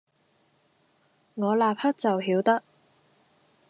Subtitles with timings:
[1.35, 2.63] 我立刻就曉得，